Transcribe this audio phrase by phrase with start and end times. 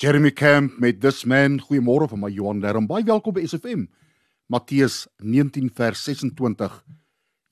[0.00, 1.58] Jeremy Camp met This Man.
[1.60, 2.86] Goeiemôre van my Johan Darren.
[2.88, 3.82] Baie welkom by SFM.
[4.48, 6.78] Matteus 19 vers 26.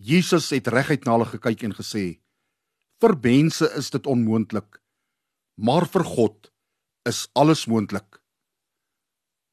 [0.00, 2.22] Jesus het reguit na hulle gekyk en gesê:
[3.04, 4.80] "Vir mense is dit onmoontlik,
[5.60, 6.50] maar vir God
[7.04, 8.16] is alles moontlik."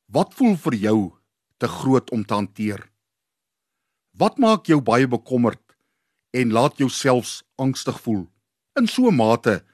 [0.08, 1.12] Wat voel vir jou
[1.60, 2.80] te groot om te hanteer?
[4.16, 5.76] Wat maak jou baie bekommerd
[6.32, 8.30] en laat jou selfs angstig voel
[8.80, 9.66] in so 'n mate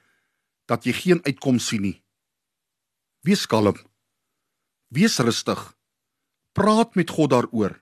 [0.66, 2.01] dat jy geen uitkoms sien nie?
[3.22, 3.76] Wees kalm.
[4.90, 5.60] Wees rustig.
[6.58, 7.76] Praat met God daaroor.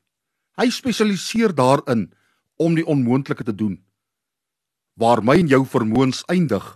[0.61, 2.11] Hy spesialiseer daarin
[2.61, 3.79] om die onmoontlike te doen.
[5.01, 6.67] Waar my en jou vermoëns eindig,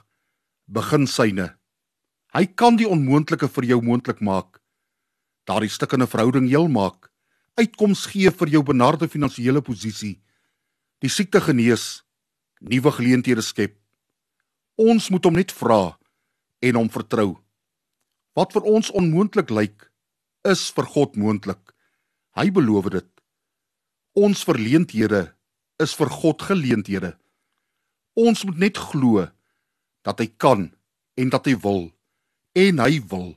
[0.65, 1.51] begin syne.
[2.33, 4.63] Hy kan die onmoontlike vir jou moontlik maak.
[5.45, 7.13] Daardie stukkende verhouding heel maak.
[7.61, 10.23] Uitkoms gee vir jou benarde finansiële posisie.
[11.05, 12.01] Die siekte genees,
[12.65, 13.77] nuwe geleenthede skep.
[14.81, 15.99] Ons moet hom net vra
[16.65, 17.44] en hom vertrou.
[18.35, 19.91] Wat vir ons onmoontlik lyk,
[20.45, 21.73] is vir God moontlik.
[22.35, 23.11] Hy beloof dit.
[24.15, 25.29] Ons verleenthede
[25.83, 27.15] is vir God geleenthede.
[28.15, 29.25] Ons moet net glo
[30.07, 30.69] dat hy kan
[31.19, 31.89] en dat hy wil
[32.55, 33.33] en hy wil.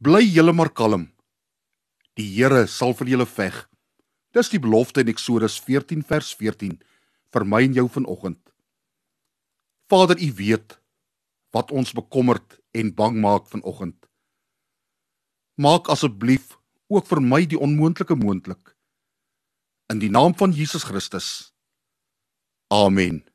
[0.00, 1.10] Bly julle maar kalm.
[2.16, 3.66] Die Here sal vir julle veg.
[4.32, 6.78] Dis die belofte in Eksodus 14 vers 14
[7.34, 8.40] vir my en jou vanoggend.
[9.90, 10.79] Vader, U weet
[11.50, 13.96] wat ons bekommerd en bang maak vanoggend.
[15.54, 18.76] Maak asseblief ook vir my die onmoontlike moontlik.
[19.90, 21.52] In die naam van Jesus Christus.
[22.70, 23.29] Amen.